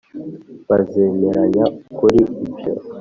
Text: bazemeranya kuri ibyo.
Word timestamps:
bazemeranya 0.69 1.63
kuri 1.95 2.21
ibyo. 2.45 2.73